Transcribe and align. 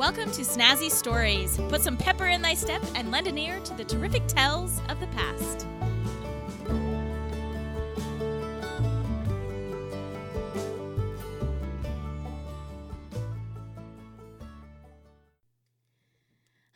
Welcome 0.00 0.30
to 0.30 0.40
Snazzy 0.40 0.90
Stories. 0.90 1.58
Put 1.68 1.82
some 1.82 1.94
pepper 1.94 2.28
in 2.28 2.40
thy 2.40 2.54
step 2.54 2.82
and 2.94 3.10
lend 3.10 3.26
an 3.26 3.36
ear 3.36 3.60
to 3.60 3.74
the 3.74 3.84
terrific 3.84 4.26
tales 4.26 4.80
of 4.88 4.98
the 4.98 5.06
past. 5.08 5.66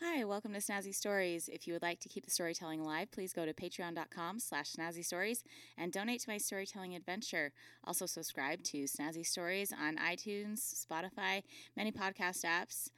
Hi, 0.02 0.26
welcome 0.26 0.52
to 0.52 0.58
Snazzy 0.58 0.94
Stories. 0.94 1.48
If 1.48 1.66
you 1.66 1.72
would 1.72 1.80
like 1.80 2.00
to 2.00 2.10
keep 2.10 2.26
the 2.26 2.30
storytelling 2.30 2.80
alive, 2.80 3.10
please 3.10 3.32
go 3.32 3.46
to 3.46 3.54
patreon.com 3.54 4.38
slash 4.38 4.72
snazzy 4.72 5.02
stories 5.02 5.42
and 5.78 5.90
donate 5.90 6.20
to 6.20 6.30
my 6.30 6.36
storytelling 6.36 6.94
adventure. 6.94 7.52
Also 7.84 8.04
subscribe 8.04 8.62
to 8.64 8.84
Snazzy 8.84 9.24
Stories 9.24 9.72
on 9.72 9.96
iTunes, 9.96 10.86
Spotify, 10.86 11.42
many 11.74 11.90
podcast 11.90 12.44
apps, 12.44 12.90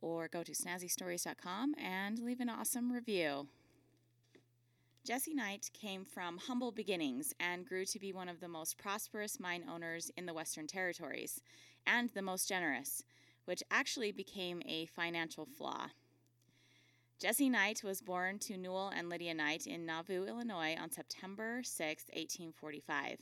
or 0.00 0.28
go 0.28 0.42
to 0.42 0.52
snazzystories.com 0.52 1.74
and 1.82 2.18
leave 2.18 2.40
an 2.40 2.48
awesome 2.48 2.92
review. 2.92 3.46
Jesse 5.06 5.34
Knight 5.34 5.70
came 5.72 6.04
from 6.04 6.38
humble 6.38 6.72
beginnings 6.72 7.32
and 7.40 7.66
grew 7.66 7.84
to 7.86 7.98
be 7.98 8.12
one 8.12 8.28
of 8.28 8.40
the 8.40 8.48
most 8.48 8.76
prosperous 8.76 9.40
mine 9.40 9.64
owners 9.68 10.10
in 10.16 10.26
the 10.26 10.34
Western 10.34 10.66
Territories 10.66 11.40
and 11.86 12.10
the 12.10 12.22
most 12.22 12.48
generous, 12.48 13.02
which 13.46 13.62
actually 13.70 14.12
became 14.12 14.62
a 14.66 14.86
financial 14.86 15.46
flaw. 15.46 15.86
Jesse 17.18 17.50
Knight 17.50 17.82
was 17.82 18.00
born 18.00 18.38
to 18.38 18.56
Newell 18.56 18.92
and 18.94 19.08
Lydia 19.08 19.34
Knight 19.34 19.66
in 19.66 19.84
Nauvoo, 19.84 20.26
Illinois 20.26 20.76
on 20.80 20.90
September 20.90 21.60
6, 21.62 22.04
1845. 22.14 23.18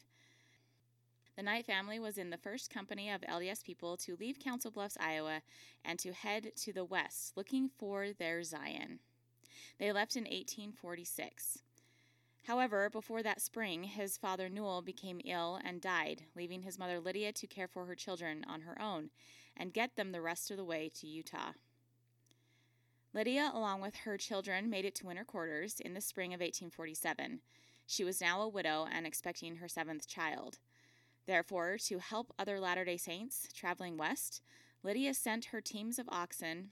The 1.38 1.44
Knight 1.44 1.66
family 1.66 2.00
was 2.00 2.18
in 2.18 2.30
the 2.30 2.36
first 2.36 2.68
company 2.68 3.08
of 3.08 3.20
LDS 3.20 3.62
people 3.62 3.96
to 3.98 4.16
leave 4.16 4.40
Council 4.40 4.72
Bluffs, 4.72 4.96
Iowa, 4.98 5.42
and 5.84 5.96
to 6.00 6.12
head 6.12 6.50
to 6.56 6.72
the 6.72 6.84
west 6.84 7.36
looking 7.36 7.70
for 7.78 8.08
their 8.10 8.42
Zion. 8.42 8.98
They 9.78 9.92
left 9.92 10.16
in 10.16 10.24
1846. 10.24 11.62
However, 12.48 12.90
before 12.90 13.22
that 13.22 13.40
spring, 13.40 13.84
his 13.84 14.16
father 14.16 14.48
Newell 14.48 14.82
became 14.82 15.20
ill 15.24 15.60
and 15.64 15.80
died, 15.80 16.24
leaving 16.34 16.62
his 16.62 16.76
mother 16.76 16.98
Lydia 16.98 17.30
to 17.34 17.46
care 17.46 17.68
for 17.68 17.86
her 17.86 17.94
children 17.94 18.44
on 18.48 18.62
her 18.62 18.82
own 18.82 19.10
and 19.56 19.72
get 19.72 19.94
them 19.94 20.10
the 20.10 20.20
rest 20.20 20.50
of 20.50 20.56
the 20.56 20.64
way 20.64 20.90
to 20.96 21.06
Utah. 21.06 21.52
Lydia, 23.14 23.52
along 23.54 23.80
with 23.80 23.94
her 23.98 24.18
children, 24.18 24.68
made 24.68 24.84
it 24.84 24.96
to 24.96 25.06
winter 25.06 25.22
quarters 25.22 25.78
in 25.78 25.94
the 25.94 26.00
spring 26.00 26.34
of 26.34 26.40
1847. 26.40 27.42
She 27.86 28.02
was 28.02 28.20
now 28.20 28.42
a 28.42 28.48
widow 28.48 28.88
and 28.90 29.06
expecting 29.06 29.58
her 29.58 29.68
seventh 29.68 30.08
child. 30.08 30.58
Therefore, 31.28 31.76
to 31.88 31.98
help 31.98 32.32
other 32.38 32.58
Latter 32.58 32.86
day 32.86 32.96
Saints 32.96 33.48
traveling 33.52 33.98
west, 33.98 34.40
Lydia 34.82 35.12
sent 35.12 35.44
her 35.46 35.60
teams 35.60 35.98
of 35.98 36.08
oxen 36.08 36.70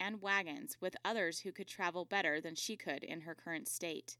and 0.00 0.22
wagons 0.22 0.78
with 0.80 0.96
others 1.04 1.40
who 1.40 1.52
could 1.52 1.68
travel 1.68 2.06
better 2.06 2.40
than 2.40 2.54
she 2.54 2.74
could 2.74 3.04
in 3.04 3.20
her 3.20 3.34
current 3.34 3.68
state. 3.68 4.16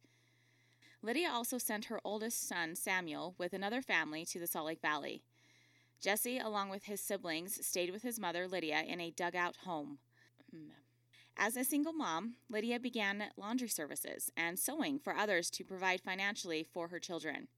Lydia 1.01 1.31
also 1.33 1.57
sent 1.57 1.87
her 1.87 2.03
oldest 2.05 2.47
son, 2.47 2.77
Samuel, 2.77 3.35
with 3.39 3.55
another 3.55 3.81
family 3.81 4.27
to 4.27 4.39
the 4.39 4.47
Salt 4.47 4.67
Lake 4.67 4.83
Valley. 4.83 5.23
Jesse, 6.03 6.39
along 6.39 6.69
with 6.69 6.85
his 6.85 7.01
siblings, 7.01 7.67
stayed 7.67 7.91
with 7.91 8.03
his 8.03 8.21
mother, 8.21 8.47
Lydia, 8.47 8.83
in 8.87 9.01
a 9.01 9.11
dugout 9.11 9.57
home. 9.65 10.01
As 11.35 11.57
a 11.57 11.65
single 11.65 11.95
mom, 11.95 12.35
Lydia 12.51 12.79
began 12.79 13.31
laundry 13.39 13.69
services 13.69 14.31
and 14.37 14.59
sewing 14.59 14.99
for 14.99 15.17
others 15.17 15.49
to 15.53 15.65
provide 15.65 16.03
financially 16.03 16.63
for 16.63 16.89
her 16.89 16.99
children. 16.99 17.49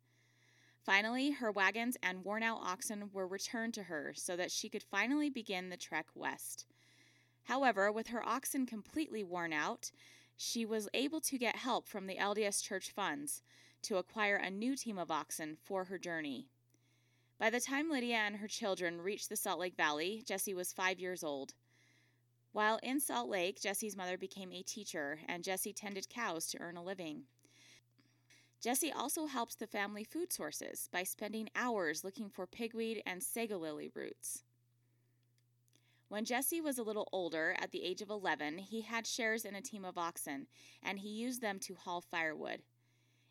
Finally, 0.84 1.31
her 1.33 1.53
wagons 1.53 1.97
and 2.03 2.25
worn 2.25 2.42
out 2.42 2.61
oxen 2.62 3.11
were 3.12 3.27
returned 3.27 3.75
to 3.75 3.84
her 3.84 4.12
so 4.14 4.36
that 4.36 4.50
she 4.50 4.69
could 4.69 4.83
finally 4.83 5.28
begin 5.28 5.69
the 5.69 5.77
trek 5.77 6.06
west. 6.14 6.67
However, 7.45 7.92
with 7.92 8.09
her 8.09 8.27
oxen 8.27 8.67
completely 8.67 9.22
worn 9.22 9.53
out, 9.53 9.91
she 10.37 10.64
was 10.64 10.89
able 10.95 11.20
to 11.20 11.39
get 11.39 11.56
help 11.56 11.87
from 11.87 12.06
the 12.06 12.16
LDS 12.16 12.62
Church 12.62 12.91
funds 12.91 13.43
to 13.82 13.99
acquire 13.99 14.37
a 14.37 14.50
new 14.50 14.75
team 14.75 14.99
of 14.99 15.10
oxen 15.10 15.56
for 15.62 15.84
her 15.84 15.99
journey. 15.99 16.49
By 17.38 17.50
the 17.50 17.60
time 17.60 17.91
Lydia 17.91 18.16
and 18.16 18.37
her 18.37 18.49
children 18.49 19.00
reached 19.00 19.28
the 19.28 19.37
Salt 19.37 19.59
Lake 19.59 19.76
Valley, 19.76 20.22
Jesse 20.26 20.55
was 20.55 20.72
five 20.72 20.99
years 20.99 21.25
old. 21.25 21.55
While 22.53 22.78
in 22.82 23.00
Salt 23.00 23.28
Lake, 23.28 23.60
Jesse's 23.60 23.97
mother 23.97 24.19
became 24.19 24.53
a 24.53 24.62
teacher, 24.62 25.21
and 25.28 25.44
Jesse 25.44 25.72
tended 25.72 26.09
cows 26.09 26.47
to 26.49 26.59
earn 26.59 26.76
a 26.76 26.82
living. 26.82 27.25
Jesse 28.60 28.93
also 28.93 29.26
helps 29.26 29.54
the 29.54 29.66
family 29.66 30.04
food 30.04 30.32
sources 30.32 30.88
by 30.93 31.03
spending 31.03 31.48
hours 31.56 32.04
looking 32.04 32.28
for 32.28 32.47
pigweed 32.47 33.03
and 33.06 33.22
sego 33.22 33.59
lily 33.59 33.91
roots. 33.94 34.43
When 36.10 36.25
Jesse 36.25 36.60
was 36.60 36.76
a 36.76 36.82
little 36.82 37.09
older, 37.12 37.54
at 37.59 37.70
the 37.70 37.84
age 37.84 38.03
of 38.03 38.10
11, 38.10 38.59
he 38.59 38.82
had 38.82 39.06
shares 39.06 39.44
in 39.44 39.54
a 39.54 39.62
team 39.62 39.84
of 39.84 39.97
oxen, 39.97 40.49
and 40.82 40.99
he 40.99 41.09
used 41.09 41.41
them 41.41 41.59
to 41.60 41.75
haul 41.75 42.00
firewood. 42.00 42.62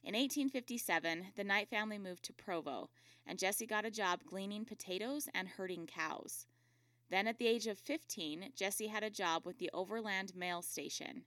In 0.02 0.16
1857, 0.16 1.34
the 1.36 1.44
Knight 1.44 1.70
family 1.70 2.00
moved 2.00 2.24
to 2.24 2.34
Provo, 2.34 2.90
and 3.28 3.38
Jesse 3.38 3.68
got 3.68 3.86
a 3.86 3.92
job 3.92 4.22
gleaning 4.26 4.64
potatoes 4.64 5.28
and 5.36 5.48
herding 5.48 5.88
cows. 5.88 6.48
Then, 7.12 7.28
at 7.28 7.38
the 7.38 7.48
age 7.48 7.68
of 7.68 7.78
15, 7.78 8.54
Jesse 8.56 8.88
had 8.88 9.04
a 9.04 9.10
job 9.10 9.46
with 9.46 9.60
the 9.60 9.70
Overland 9.74 10.34
Mail 10.36 10.62
Station. 10.62 11.26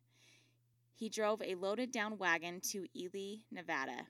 He 0.94 1.08
drove 1.08 1.42
a 1.42 1.54
loaded 1.54 1.90
down 1.90 2.18
wagon 2.18 2.60
to 2.70 2.86
Ely, 2.96 3.42
Nevada. 3.50 4.06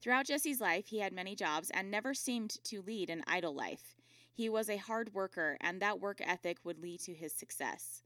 Throughout 0.00 0.26
Jesse's 0.26 0.60
life, 0.60 0.86
he 0.88 1.00
had 1.00 1.12
many 1.12 1.34
jobs 1.34 1.70
and 1.70 1.90
never 1.90 2.14
seemed 2.14 2.62
to 2.64 2.82
lead 2.82 3.10
an 3.10 3.24
idle 3.26 3.54
life. 3.54 3.96
He 4.32 4.48
was 4.48 4.70
a 4.70 4.76
hard 4.76 5.12
worker, 5.14 5.56
and 5.60 5.82
that 5.82 6.00
work 6.00 6.20
ethic 6.20 6.58
would 6.64 6.78
lead 6.78 7.00
to 7.00 7.14
his 7.14 7.32
success. 7.32 8.02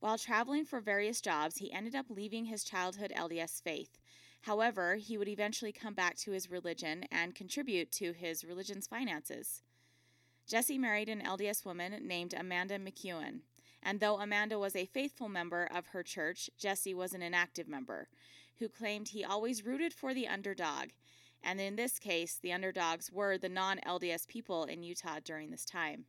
While 0.00 0.18
traveling 0.18 0.64
for 0.64 0.80
various 0.80 1.20
jobs, 1.20 1.58
he 1.58 1.72
ended 1.72 1.94
up 1.94 2.06
leaving 2.08 2.46
his 2.46 2.64
childhood 2.64 3.12
LDS 3.16 3.62
faith. 3.62 3.98
However, 4.42 4.96
he 4.96 5.16
would 5.16 5.28
eventually 5.28 5.72
come 5.72 5.94
back 5.94 6.16
to 6.18 6.32
his 6.32 6.50
religion 6.50 7.04
and 7.10 7.34
contribute 7.34 7.90
to 7.92 8.12
his 8.12 8.44
religion's 8.44 8.86
finances. 8.86 9.62
Jesse 10.46 10.76
married 10.76 11.08
an 11.08 11.22
LDS 11.22 11.64
woman 11.64 12.06
named 12.06 12.34
Amanda 12.34 12.78
McEwen, 12.78 13.40
and 13.84 14.00
though 14.00 14.18
Amanda 14.18 14.58
was 14.58 14.74
a 14.74 14.86
faithful 14.86 15.28
member 15.28 15.68
of 15.72 15.88
her 15.88 16.02
church, 16.02 16.48
Jesse 16.58 16.94
was 16.94 17.12
an 17.12 17.22
inactive 17.22 17.68
member 17.68 18.08
who 18.58 18.68
claimed 18.68 19.08
he 19.08 19.24
always 19.24 19.64
rooted 19.64 19.92
for 19.92 20.14
the 20.14 20.26
underdog. 20.26 20.88
And 21.42 21.60
in 21.60 21.76
this 21.76 21.98
case, 21.98 22.38
the 22.40 22.52
underdogs 22.52 23.12
were 23.12 23.36
the 23.36 23.50
non 23.50 23.78
LDS 23.86 24.26
people 24.26 24.64
in 24.64 24.82
Utah 24.82 25.18
during 25.22 25.50
this 25.50 25.66
time. 25.66 26.06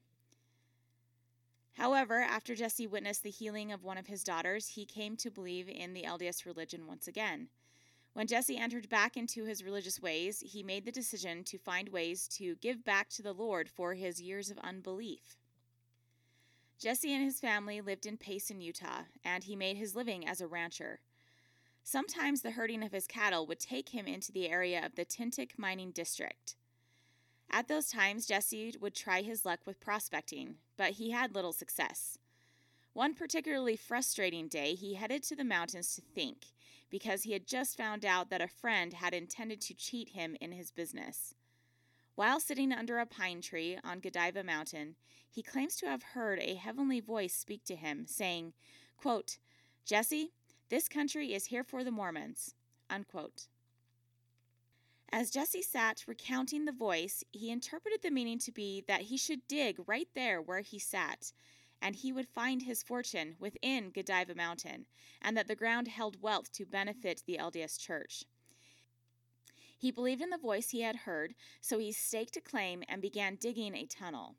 However, 1.73 2.21
after 2.21 2.55
Jesse 2.55 2.87
witnessed 2.87 3.23
the 3.23 3.29
healing 3.29 3.73
of 3.73 3.83
one 3.83 3.97
of 3.97 4.07
his 4.07 4.23
daughters, 4.23 4.69
he 4.69 4.85
came 4.85 5.17
to 5.17 5.29
believe 5.29 5.67
in 5.67 5.93
the 5.93 6.03
LDS 6.03 6.45
religion 6.45 6.87
once 6.87 7.05
again. 7.09 7.49
When 8.13 8.27
Jesse 8.27 8.57
entered 8.57 8.87
back 8.87 9.17
into 9.17 9.43
his 9.43 9.61
religious 9.61 10.01
ways, 10.01 10.39
he 10.39 10.63
made 10.63 10.85
the 10.85 10.91
decision 10.93 11.43
to 11.43 11.57
find 11.57 11.89
ways 11.89 12.29
to 12.29 12.55
give 12.61 12.85
back 12.85 13.09
to 13.09 13.21
the 13.21 13.33
Lord 13.33 13.67
for 13.67 13.93
his 13.93 14.21
years 14.21 14.49
of 14.49 14.57
unbelief. 14.59 15.35
Jesse 16.79 17.13
and 17.13 17.23
his 17.23 17.39
family 17.39 17.81
lived 17.81 18.05
in 18.05 18.17
Payson, 18.17 18.61
Utah, 18.61 19.03
and 19.23 19.43
he 19.43 19.55
made 19.55 19.77
his 19.77 19.95
living 19.95 20.27
as 20.27 20.41
a 20.41 20.47
rancher. 20.47 20.99
Sometimes 21.83 22.41
the 22.41 22.51
herding 22.51 22.83
of 22.83 22.91
his 22.91 23.07
cattle 23.07 23.45
would 23.47 23.59
take 23.59 23.89
him 23.89 24.07
into 24.07 24.31
the 24.31 24.49
area 24.49 24.83
of 24.85 24.95
the 24.95 25.05
Tintic 25.05 25.51
mining 25.57 25.91
district. 25.91 26.55
At 27.49 27.67
those 27.67 27.89
times, 27.89 28.25
Jesse 28.25 28.75
would 28.81 28.95
try 28.95 29.21
his 29.21 29.45
luck 29.45 29.59
with 29.65 29.79
prospecting, 29.79 30.55
but 30.77 30.91
he 30.91 31.11
had 31.11 31.35
little 31.35 31.53
success. 31.53 32.17
One 32.93 33.13
particularly 33.13 33.75
frustrating 33.75 34.47
day, 34.47 34.73
he 34.73 34.95
headed 34.95 35.21
to 35.23 35.35
the 35.35 35.43
mountains 35.43 35.95
to 35.95 36.01
think 36.01 36.47
because 36.89 37.23
he 37.23 37.33
had 37.33 37.45
just 37.45 37.77
found 37.77 38.05
out 38.05 38.29
that 38.29 38.41
a 38.41 38.47
friend 38.47 38.93
had 38.93 39.13
intended 39.13 39.61
to 39.61 39.73
cheat 39.73 40.09
him 40.09 40.35
in 40.41 40.51
his 40.51 40.71
business. 40.71 41.35
While 42.15 42.39
sitting 42.39 42.71
under 42.71 42.99
a 42.99 43.05
pine 43.05 43.41
tree 43.41 43.77
on 43.83 43.99
Godiva 43.99 44.43
Mountain, 44.43 44.95
he 45.29 45.43
claims 45.43 45.75
to 45.77 45.87
have 45.87 46.01
heard 46.01 46.39
a 46.39 46.55
heavenly 46.55 47.01
voice 47.01 47.33
speak 47.33 47.65
to 47.65 47.75
him, 47.75 48.05
saying, 48.07 48.53
quote, 48.97 49.37
Jesse, 49.85 50.31
this 50.69 50.87
country 50.87 51.33
is 51.33 51.47
here 51.47 51.63
for 51.63 51.83
the 51.83 51.91
Mormons. 51.91 52.55
Unquote. 52.89 53.47
As 55.11 55.29
Jesse 55.29 55.61
sat 55.61 56.03
recounting 56.07 56.65
the 56.65 56.71
voice, 56.71 57.23
he 57.31 57.51
interpreted 57.51 58.01
the 58.01 58.11
meaning 58.11 58.39
to 58.39 58.51
be 58.51 58.83
that 58.87 59.01
he 59.01 59.17
should 59.17 59.47
dig 59.47 59.77
right 59.85 60.07
there 60.15 60.41
where 60.41 60.61
he 60.61 60.79
sat 60.79 61.33
and 61.81 61.95
he 61.95 62.11
would 62.11 62.27
find 62.27 62.61
his 62.61 62.81
fortune 62.81 63.35
within 63.39 63.91
Godiva 63.91 64.33
Mountain, 64.33 64.87
and 65.21 65.35
that 65.37 65.47
the 65.47 65.55
ground 65.55 65.87
held 65.87 66.21
wealth 66.21 66.51
to 66.53 66.65
benefit 66.65 67.21
the 67.27 67.37
LDS 67.37 67.77
Church. 67.77 68.23
He 69.77 69.91
believed 69.91 70.21
in 70.21 70.29
the 70.29 70.37
voice 70.37 70.69
he 70.69 70.81
had 70.81 70.95
heard, 70.95 71.35
so 71.61 71.77
he 71.77 71.91
staked 71.91 72.37
a 72.37 72.41
claim 72.41 72.83
and 72.87 73.01
began 73.01 73.35
digging 73.35 73.75
a 73.75 73.85
tunnel. 73.85 74.35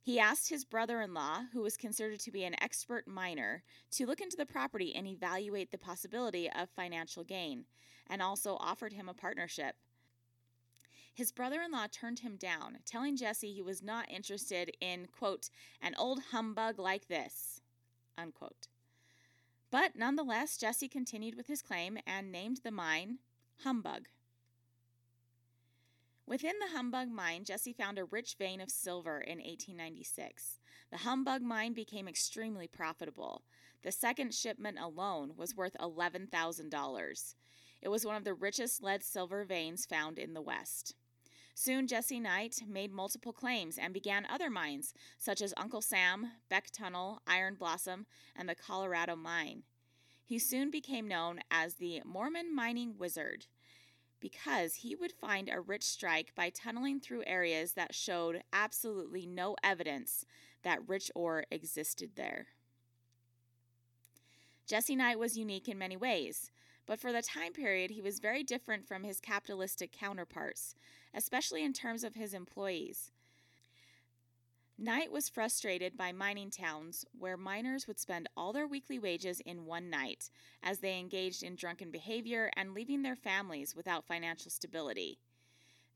He 0.00 0.20
asked 0.20 0.48
his 0.48 0.64
brother 0.64 1.00
in 1.00 1.12
law, 1.12 1.46
who 1.52 1.62
was 1.62 1.76
considered 1.76 2.20
to 2.20 2.30
be 2.30 2.44
an 2.44 2.54
expert 2.62 3.08
miner, 3.08 3.64
to 3.90 4.06
look 4.06 4.20
into 4.20 4.36
the 4.36 4.46
property 4.46 4.94
and 4.94 5.06
evaluate 5.06 5.72
the 5.72 5.78
possibility 5.78 6.48
of 6.48 6.70
financial 6.70 7.24
gain, 7.24 7.64
and 8.06 8.22
also 8.22 8.56
offered 8.60 8.92
him 8.92 9.08
a 9.08 9.14
partnership. 9.14 9.74
His 11.12 11.32
brother 11.32 11.60
in 11.62 11.72
law 11.72 11.86
turned 11.90 12.20
him 12.20 12.36
down, 12.36 12.78
telling 12.84 13.16
Jesse 13.16 13.52
he 13.52 13.62
was 13.62 13.82
not 13.82 14.08
interested 14.10 14.70
in, 14.80 15.06
quote, 15.06 15.50
an 15.80 15.94
old 15.98 16.20
humbug 16.30 16.78
like 16.78 17.08
this, 17.08 17.60
unquote. 18.16 18.68
But 19.70 19.96
nonetheless, 19.96 20.56
Jesse 20.56 20.88
continued 20.88 21.34
with 21.34 21.48
his 21.48 21.62
claim 21.62 21.98
and 22.06 22.30
named 22.30 22.60
the 22.62 22.70
mine 22.70 23.18
Humbug. 23.64 24.08
Within 26.28 26.54
the 26.58 26.76
Humbug 26.76 27.08
mine, 27.08 27.44
Jesse 27.44 27.72
found 27.72 27.98
a 27.98 28.04
rich 28.04 28.34
vein 28.36 28.60
of 28.60 28.68
silver 28.68 29.20
in 29.20 29.38
1896. 29.38 30.58
The 30.90 30.98
Humbug 30.98 31.40
mine 31.40 31.72
became 31.72 32.08
extremely 32.08 32.66
profitable. 32.66 33.44
The 33.84 33.92
second 33.92 34.34
shipment 34.34 34.76
alone 34.80 35.34
was 35.36 35.54
worth 35.54 35.76
$11,000. 35.80 37.34
It 37.80 37.88
was 37.88 38.04
one 38.04 38.16
of 38.16 38.24
the 38.24 38.34
richest 38.34 38.82
lead 38.82 39.04
silver 39.04 39.44
veins 39.44 39.86
found 39.86 40.18
in 40.18 40.34
the 40.34 40.42
West. 40.42 40.96
Soon, 41.54 41.86
Jesse 41.86 42.18
Knight 42.18 42.60
made 42.68 42.92
multiple 42.92 43.32
claims 43.32 43.78
and 43.78 43.94
began 43.94 44.26
other 44.26 44.50
mines, 44.50 44.92
such 45.18 45.40
as 45.40 45.54
Uncle 45.56 45.80
Sam, 45.80 46.32
Beck 46.48 46.70
Tunnel, 46.72 47.22
Iron 47.28 47.54
Blossom, 47.54 48.04
and 48.34 48.48
the 48.48 48.56
Colorado 48.56 49.14
Mine. 49.14 49.62
He 50.24 50.40
soon 50.40 50.72
became 50.72 51.06
known 51.06 51.38
as 51.52 51.74
the 51.74 52.02
Mormon 52.04 52.52
Mining 52.52 52.98
Wizard 52.98 53.46
because 54.20 54.76
he 54.76 54.94
would 54.94 55.12
find 55.12 55.48
a 55.48 55.60
rich 55.60 55.84
strike 55.84 56.32
by 56.34 56.50
tunneling 56.50 57.00
through 57.00 57.24
areas 57.26 57.72
that 57.72 57.94
showed 57.94 58.42
absolutely 58.52 59.26
no 59.26 59.56
evidence 59.62 60.24
that 60.62 60.86
rich 60.88 61.10
ore 61.14 61.44
existed 61.50 62.12
there. 62.16 62.48
Jesse 64.66 64.96
Knight 64.96 65.18
was 65.18 65.38
unique 65.38 65.68
in 65.68 65.78
many 65.78 65.96
ways, 65.96 66.50
but 66.86 67.00
for 67.00 67.12
the 67.12 67.22
time 67.22 67.52
period, 67.52 67.90
he 67.90 68.02
was 68.02 68.18
very 68.18 68.42
different 68.42 68.86
from 68.86 69.04
his 69.04 69.20
capitalistic 69.20 69.92
counterparts, 69.92 70.74
especially 71.14 71.64
in 71.64 71.72
terms 71.72 72.02
of 72.02 72.14
his 72.14 72.34
employees. 72.34 73.12
Knight 74.78 75.10
was 75.10 75.30
frustrated 75.30 75.96
by 75.96 76.12
mining 76.12 76.50
towns 76.50 77.06
where 77.18 77.38
miners 77.38 77.86
would 77.86 77.98
spend 77.98 78.28
all 78.36 78.52
their 78.52 78.66
weekly 78.66 78.98
wages 78.98 79.40
in 79.40 79.64
one 79.64 79.88
night 79.88 80.28
as 80.62 80.80
they 80.80 80.98
engaged 80.98 81.42
in 81.42 81.56
drunken 81.56 81.90
behavior 81.90 82.50
and 82.56 82.74
leaving 82.74 83.02
their 83.02 83.16
families 83.16 83.74
without 83.74 84.04
financial 84.04 84.50
stability. 84.50 85.18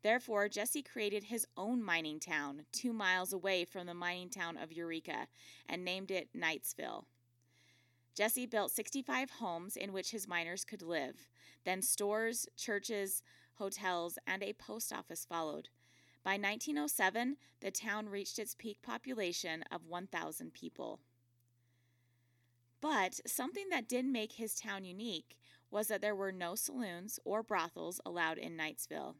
Therefore, 0.02 0.48
Jesse 0.48 0.82
created 0.82 1.24
his 1.24 1.46
own 1.58 1.82
mining 1.82 2.20
town 2.20 2.64
two 2.72 2.94
miles 2.94 3.34
away 3.34 3.66
from 3.66 3.86
the 3.86 3.92
mining 3.92 4.30
town 4.30 4.56
of 4.56 4.72
Eureka 4.72 5.28
and 5.68 5.84
named 5.84 6.10
it 6.10 6.30
Knightsville. 6.34 7.04
Jesse 8.16 8.46
built 8.46 8.70
65 8.70 9.30
homes 9.30 9.76
in 9.76 9.92
which 9.92 10.10
his 10.10 10.26
miners 10.26 10.64
could 10.64 10.80
live. 10.80 11.28
Then 11.66 11.82
stores, 11.82 12.46
churches, 12.56 13.22
hotels, 13.56 14.18
and 14.26 14.42
a 14.42 14.54
post 14.54 14.90
office 14.90 15.26
followed. 15.26 15.68
By 16.22 16.32
1907, 16.32 17.36
the 17.60 17.70
town 17.70 18.08
reached 18.08 18.38
its 18.38 18.54
peak 18.54 18.82
population 18.82 19.64
of 19.70 19.86
1,000 19.86 20.52
people. 20.52 21.00
But 22.80 23.20
something 23.26 23.68
that 23.70 23.88
did 23.88 24.04
make 24.04 24.32
his 24.32 24.54
town 24.54 24.84
unique 24.84 25.36
was 25.70 25.88
that 25.88 26.00
there 26.00 26.14
were 26.14 26.32
no 26.32 26.54
saloons 26.54 27.18
or 27.24 27.42
brothels 27.42 28.00
allowed 28.04 28.38
in 28.38 28.56
Knightsville. 28.56 29.14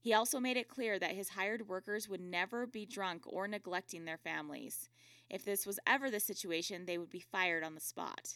He 0.00 0.14
also 0.14 0.40
made 0.40 0.56
it 0.56 0.68
clear 0.68 0.98
that 0.98 1.14
his 1.14 1.30
hired 1.30 1.68
workers 1.68 2.08
would 2.08 2.20
never 2.20 2.66
be 2.66 2.86
drunk 2.86 3.24
or 3.26 3.46
neglecting 3.46 4.04
their 4.04 4.16
families. 4.16 4.88
If 5.28 5.44
this 5.44 5.66
was 5.66 5.78
ever 5.86 6.10
the 6.10 6.20
situation, 6.20 6.86
they 6.86 6.98
would 6.98 7.10
be 7.10 7.20
fired 7.20 7.62
on 7.62 7.74
the 7.74 7.80
spot. 7.80 8.34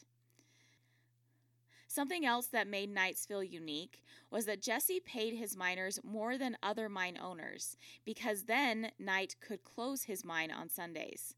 Something 1.95 2.27
else 2.27 2.49
that 2.49 2.67
made 2.67 2.93
Knightsville 2.93 3.49
unique 3.49 4.03
was 4.29 4.47
that 4.47 4.61
Jesse 4.61 4.99
paid 4.99 5.35
his 5.35 5.57
miners 5.57 6.01
more 6.03 6.37
than 6.37 6.57
other 6.61 6.89
mine 6.89 7.17
owners, 7.23 7.77
because 8.05 8.47
then 8.47 8.91
Knight 8.99 9.37
could 9.41 9.63
close 9.63 10.03
his 10.03 10.25
mine 10.25 10.51
on 10.51 10.69
Sundays. 10.69 11.37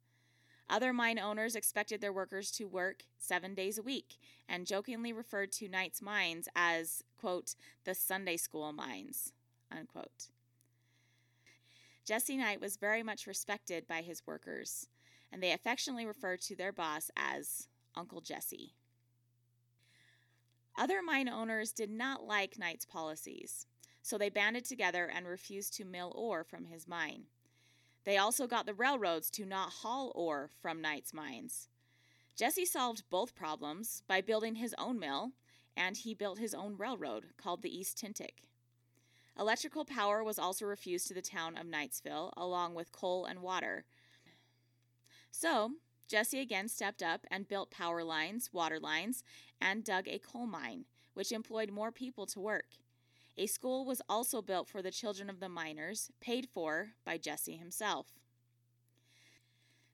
Other 0.71 0.95
mine 0.95 1.19
owners 1.19 1.57
expected 1.57 2.01
their 2.01 2.13
workers 2.13 2.51
to 2.53 2.65
work 2.65 3.03
seven 3.19 3.55
days 3.55 3.77
a 3.77 3.83
week 3.83 4.15
and 4.49 4.67
jokingly 4.67 5.13
referred 5.13 5.53
to 5.53 5.69
Knight's 5.69 6.01
mines 6.01 6.49
as, 6.57 7.03
quote, 7.21 7.55
the 7.85 7.95
Sunday 7.95 8.39
school 8.39 8.73
mines, 8.73 9.35
unquote. 9.71 10.31
Jesse 12.07 12.39
Knight 12.39 12.63
was 12.63 12.79
very 12.79 13.03
much 13.03 13.27
respected 13.27 13.87
by 13.87 14.01
his 14.01 14.27
workers, 14.27 14.87
and 15.31 15.43
they 15.43 15.53
affectionately 15.53 16.07
referred 16.07 16.41
to 16.41 16.57
their 16.57 16.73
boss 16.73 17.11
as 17.15 17.69
Uncle 17.95 18.23
Jesse. 18.23 18.73
Other 20.79 21.01
mine 21.03 21.29
owners 21.29 21.73
did 21.73 21.91
not 21.91 22.25
like 22.25 22.59
Knight's 22.59 22.85
policies, 22.85 23.67
so 24.03 24.19
they 24.19 24.29
banded 24.29 24.65
together 24.65 25.11
and 25.13 25.27
refused 25.27 25.75
to 25.75 25.85
mill 25.85 26.13
ore 26.15 26.45
from 26.45 26.67
his 26.67 26.87
mine. 26.87 27.25
They 28.05 28.19
also 28.19 28.47
got 28.47 28.67
the 28.67 28.75
railroads 28.75 29.31
to 29.33 29.47
not 29.47 29.73
haul 29.83 30.13
ore 30.15 30.51
from 30.61 30.83
Knight's 30.83 31.15
mines. 31.15 31.69
Jesse 32.37 32.67
solved 32.67 33.05
both 33.11 33.35
problems 33.35 34.03
by 34.07 34.21
building 34.21 34.57
his 34.57 34.75
own 34.79 34.99
mill, 34.99 35.33
and 35.77 35.97
he 35.97 36.15
built 36.15 36.39
his 36.39 36.55
own 36.55 36.77
railroad 36.77 37.31
called 37.37 37.63
the 37.63 37.75
East 37.75 37.99
Tintic. 37.99 38.45
Electrical 39.39 39.85
power 39.85 40.23
was 40.23 40.39
also 40.39 40.67
refused 40.67 41.09
to 41.09 41.15
the 41.15 41.23
town 41.23 41.57
of 41.57 41.67
Knightsville, 41.67 42.33
along 42.37 42.75
with 42.75 42.93
coal 42.93 43.25
and 43.25 43.41
water. 43.41 43.85
So, 45.31 45.73
Jesse 46.09 46.41
again 46.41 46.69
stepped 46.69 47.03
up 47.03 47.27
and 47.31 47.49
built 47.49 47.71
power 47.71 48.05
lines, 48.05 48.51
water 48.53 48.79
lines, 48.79 49.25
and 49.61 49.85
dug 49.85 50.07
a 50.07 50.19
coal 50.19 50.47
mine, 50.47 50.85
which 51.15 51.33
employed 51.33 51.71
more 51.71 51.91
people 51.91 52.27
to 52.27 52.41
work. 52.41 52.67
A 53.37 53.47
school 53.47 53.85
was 53.85 54.01
also 54.09 54.41
built 54.41 54.69
for 54.69 54.83
the 54.83 54.91
children 54.91 55.29
of 55.29 55.41
the 55.41 55.49
miners, 55.49 56.11
paid 56.21 56.49
for 56.53 56.91
by 57.05 57.19
Jesse 57.19 57.57
himself. 57.57 58.07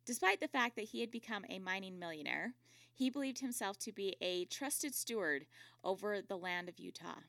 Despite 0.05 0.41
the 0.41 0.49
fact 0.49 0.77
that 0.77 0.87
he 0.87 1.01
had 1.01 1.11
become 1.11 1.45
a 1.49 1.59
mining 1.59 1.99
millionaire, 1.99 2.55
he 2.93 3.09
believed 3.11 3.41
himself 3.41 3.79
to 3.81 3.93
be 3.93 4.17
a 4.21 4.45
trusted 4.45 4.95
steward 4.95 5.47
over 5.83 6.21
the 6.21 6.37
land 6.37 6.69
of 6.69 6.79
Utah. 6.79 7.21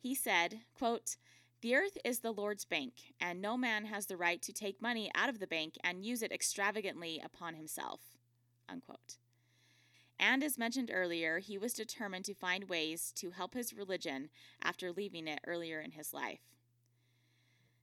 He 0.00 0.14
said, 0.14 0.60
quote, 0.76 1.16
the 1.60 1.74
earth 1.74 1.98
is 2.04 2.20
the 2.20 2.32
Lord's 2.32 2.64
bank, 2.64 3.14
and 3.20 3.40
no 3.40 3.56
man 3.56 3.86
has 3.86 4.06
the 4.06 4.16
right 4.16 4.40
to 4.42 4.52
take 4.52 4.80
money 4.80 5.10
out 5.14 5.28
of 5.28 5.40
the 5.40 5.46
bank 5.46 5.74
and 5.82 6.04
use 6.04 6.22
it 6.22 6.32
extravagantly 6.32 7.20
upon 7.24 7.54
himself. 7.54 8.00
Unquote. 8.68 9.16
And 10.20 10.42
as 10.42 10.58
mentioned 10.58 10.90
earlier, 10.92 11.38
he 11.38 11.58
was 11.58 11.72
determined 11.74 12.24
to 12.26 12.34
find 12.34 12.68
ways 12.68 13.12
to 13.16 13.30
help 13.30 13.54
his 13.54 13.72
religion 13.72 14.30
after 14.62 14.92
leaving 14.92 15.26
it 15.26 15.40
earlier 15.46 15.80
in 15.80 15.92
his 15.92 16.12
life. 16.12 16.40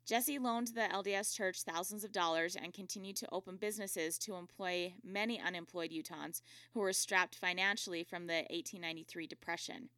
Jesse 0.05 0.37
loaned 0.37 0.67
the 0.67 0.81
LDS 0.81 1.35
Church 1.35 1.63
thousands 1.63 2.03
of 2.03 2.11
dollars 2.11 2.55
and 2.55 2.73
continued 2.73 3.15
to 3.17 3.29
open 3.31 3.55
businesses 3.55 4.19
to 4.19 4.35
employ 4.35 4.93
many 5.03 5.41
unemployed 5.41 5.91
Utahns 5.91 6.41
who 6.73 6.79
were 6.79 6.93
strapped 6.93 7.35
financially 7.35 8.03
from 8.03 8.27
the 8.27 8.45
1893 8.51 9.25
Depression. 9.25 9.89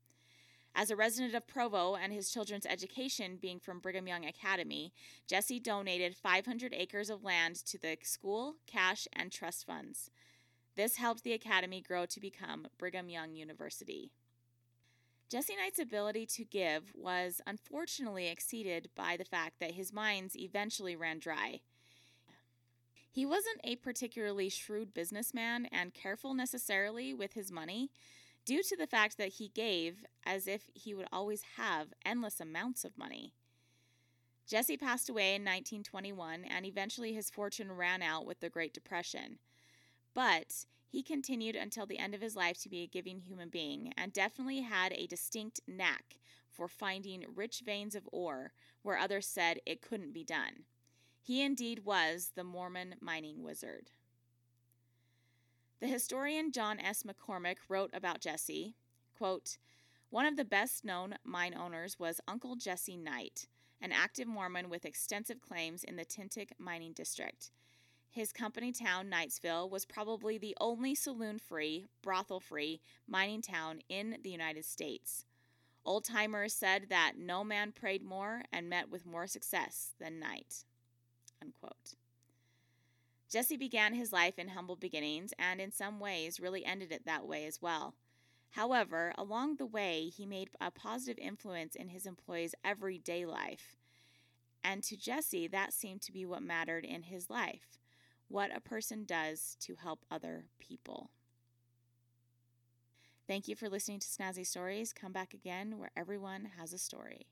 As 0.79 0.91
a 0.91 0.95
resident 0.95 1.33
of 1.33 1.47
Provo 1.47 1.95
and 1.95 2.13
his 2.13 2.29
children's 2.29 2.67
education 2.67 3.39
being 3.41 3.59
from 3.59 3.79
Brigham 3.79 4.07
Young 4.07 4.25
Academy, 4.25 4.93
Jesse 5.25 5.59
donated 5.59 6.15
500 6.15 6.71
acres 6.71 7.09
of 7.09 7.23
land 7.23 7.55
to 7.65 7.79
the 7.79 7.97
school, 8.03 8.57
cash, 8.67 9.07
and 9.11 9.31
trust 9.31 9.65
funds. 9.65 10.11
This 10.75 10.97
helped 10.97 11.23
the 11.23 11.33
academy 11.33 11.81
grow 11.81 12.05
to 12.05 12.19
become 12.19 12.67
Brigham 12.77 13.09
Young 13.09 13.33
University. 13.33 14.11
Jesse 15.31 15.55
Knight's 15.55 15.79
ability 15.79 16.27
to 16.27 16.45
give 16.45 16.91
was 16.93 17.41
unfortunately 17.47 18.27
exceeded 18.27 18.89
by 18.95 19.17
the 19.17 19.25
fact 19.25 19.55
that 19.59 19.71
his 19.71 19.91
mines 19.91 20.37
eventually 20.37 20.95
ran 20.95 21.17
dry. 21.17 21.61
He 23.11 23.25
wasn't 23.25 23.61
a 23.63 23.77
particularly 23.77 24.49
shrewd 24.49 24.93
businessman 24.93 25.65
and 25.71 25.95
careful 25.95 26.35
necessarily 26.35 27.15
with 27.15 27.33
his 27.33 27.51
money, 27.51 27.89
due 28.47 28.63
to 28.63 28.77
the 28.77 28.87
fact 28.87 29.17
that 29.17 29.33
he 29.33 29.49
gave 29.49 30.05
as 30.25 30.47
if 30.47 30.69
he 30.73 30.93
would 30.93 31.07
always 31.11 31.41
have 31.57 31.89
endless 32.05 32.39
amounts 32.39 32.85
of 32.85 32.97
money. 32.97 33.33
Jesse 34.47 34.77
passed 34.77 35.09
away 35.09 35.35
in 35.35 35.41
1921, 35.43 36.45
and 36.45 36.65
eventually 36.65 37.11
his 37.11 37.29
fortune 37.29 37.69
ran 37.73 38.01
out 38.01 38.25
with 38.25 38.39
the 38.39 38.49
Great 38.49 38.73
Depression. 38.73 39.39
But 40.15 40.65
he 40.87 41.03
continued 41.03 41.57
until 41.57 41.85
the 41.85 41.99
end 41.99 42.15
of 42.15 42.21
his 42.21 42.37
life 42.37 42.57
to 42.61 42.69
be 42.69 42.83
a 42.83 42.87
giving 42.87 43.19
human 43.19 43.49
being, 43.49 43.91
and 43.97 44.13
definitely 44.13 44.61
had 44.61 44.93
a 44.93 45.07
distinct 45.07 45.59
knack 45.67 46.15
for 46.49 46.69
finding 46.69 47.25
rich 47.35 47.63
veins 47.65 47.95
of 47.95 48.07
ore 48.13 48.53
where 48.81 48.97
others 48.97 49.27
said 49.27 49.59
it 49.65 49.81
couldn't 49.81 50.13
be 50.13 50.23
done. 50.23 50.63
He 51.21 51.43
indeed 51.43 51.83
was 51.83 52.31
the 52.33 52.45
Mormon 52.45 52.95
mining 53.01 53.43
wizard. 53.43 53.91
The 55.79 55.87
historian 55.87 56.51
John 56.51 56.79
S. 56.79 57.03
McCormick 57.03 57.57
wrote 57.69 57.91
about 57.93 58.19
Jesse, 58.19 58.73
quote, 59.15 59.57
one 60.09 60.25
of 60.25 60.35
the 60.35 60.45
best 60.45 60.83
known 60.83 61.15
mine 61.23 61.53
owners 61.53 61.99
was 61.99 62.19
Uncle 62.27 62.55
Jesse 62.55 62.97
Knight, 62.97 63.47
an 63.79 63.91
active 63.91 64.27
Mormon 64.27 64.69
with 64.69 64.85
extensive 64.85 65.39
claims 65.39 65.83
in 65.83 65.95
the 65.95 66.05
Tintic 66.05 66.49
mining 66.57 66.93
district. 66.93 67.51
His 68.09 68.33
company 68.33 68.71
town, 68.71 69.11
Knightsville, 69.11 69.69
was 69.69 69.85
probably 69.85 70.39
the 70.39 70.57
only 70.59 70.95
saloon 70.95 71.37
free, 71.37 71.85
brothel 72.01 72.39
free 72.39 72.81
mining 73.07 73.43
town 73.43 73.81
in 73.87 74.17
the 74.23 74.31
United 74.31 74.65
States. 74.65 75.25
Old 75.85 76.05
timers 76.05 76.53
said 76.53 76.87
that 76.89 77.13
no 77.19 77.43
man 77.43 77.71
prayed 77.71 78.01
more 78.01 78.41
and 78.51 78.67
met 78.67 78.89
with 78.89 79.05
more 79.05 79.27
success 79.27 79.91
than 79.99 80.19
Knight. 80.19 80.63
Unquote. 81.39 81.93
Jesse 83.29 83.57
began 83.57 83.93
his 83.93 84.13
life 84.13 84.39
in 84.39 84.49
humble 84.49 84.75
beginnings 84.75 85.33
and, 85.37 85.59
in 85.59 85.71
some 85.71 85.99
ways, 85.99 86.39
really 86.39 86.65
ended 86.65 86.91
it 86.91 87.05
that 87.05 87.27
way 87.27 87.45
as 87.45 87.61
well. 87.61 87.95
However, 88.51 89.13
along 89.17 89.57
the 89.57 89.65
way, 89.65 90.09
he 90.09 90.25
made 90.25 90.49
a 90.61 90.71
positive 90.71 91.17
influence 91.19 91.75
in 91.75 91.89
his 91.89 92.05
employees' 92.05 92.55
everyday 92.63 93.25
life. 93.25 93.75
And 94.63 94.83
to 94.83 94.97
Jesse, 94.97 95.47
that 95.47 95.73
seemed 95.73 96.01
to 96.03 96.11
be 96.11 96.25
what 96.25 96.41
mattered 96.41 96.85
in 96.85 97.03
his 97.03 97.29
life 97.29 97.77
what 98.29 98.55
a 98.55 98.59
person 98.59 99.05
does 99.05 99.55
to 99.61 99.75
help 99.75 100.05
other 100.11 100.45
people. 100.59 101.11
Thank 103.27 103.47
you 103.47 103.55
for 103.55 103.69
listening 103.69 103.99
to 103.99 104.07
Snazzy 104.07 104.45
Stories. 104.45 104.93
Come 104.93 105.11
back 105.11 105.33
again 105.33 105.77
where 105.77 105.91
everyone 105.95 106.49
has 106.57 106.73
a 106.73 106.77
story. 106.77 107.27